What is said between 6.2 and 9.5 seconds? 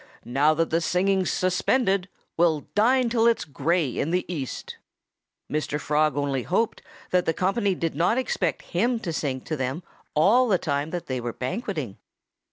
hoped that the company did not expect him to sing